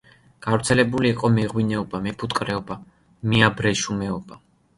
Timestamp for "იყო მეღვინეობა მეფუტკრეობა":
1.15-2.79